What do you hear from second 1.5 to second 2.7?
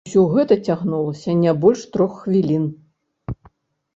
больш трох хвілін.